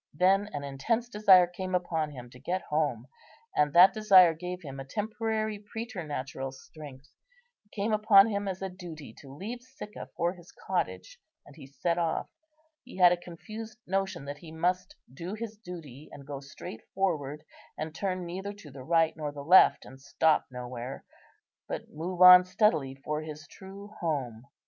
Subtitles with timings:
[0.15, 3.05] Then an intense desire came upon him to get home,
[3.55, 7.11] and that desire gave him a temporary preternatural strength.
[7.67, 11.67] It came upon him as a duty to leave Sicca for his cottage, and he
[11.67, 12.31] set off.
[12.83, 17.43] He had a confused notion that he must do his duty, and go straight forward,
[17.77, 21.05] and turn neither to the right, nor the left, and stop nowhere,
[21.67, 24.47] but move on steadily for his true home.